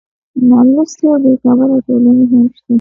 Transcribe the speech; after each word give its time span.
نالوستې 0.49 1.05
او 1.11 1.17
بېخبره 1.23 1.77
ټولنې 1.85 2.25
هم 2.31 2.43
شته. 2.55 2.69